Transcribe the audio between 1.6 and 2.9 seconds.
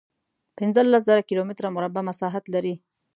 مربع مساحت لري.